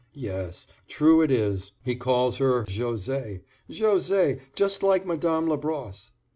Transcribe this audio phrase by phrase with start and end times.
[0.15, 3.41] Yes, true it is; he calls her José.
[3.69, 6.09] José, just like Madame Labrosse.